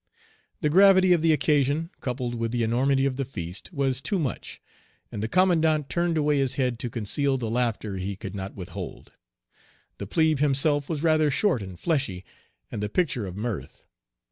[0.61, 4.59] The gravity of the occasion, coupled with the enormity of the feast, was too much,
[5.11, 9.13] and the commandant turned away his head to conceal the laughter he could not withhold.
[9.99, 12.25] The plebe himself was rather short and fleshy,
[12.71, 13.85] and the picture of mirth.